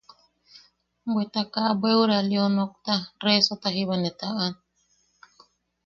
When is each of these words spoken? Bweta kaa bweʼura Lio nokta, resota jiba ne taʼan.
Bweta 1.11 1.41
kaa 1.53 1.77
bweʼura 1.79 2.17
Lio 2.29 2.45
nokta, 2.57 2.95
resota 3.25 3.67
jiba 3.75 3.95
ne 3.99 4.11
taʼan. 4.19 4.53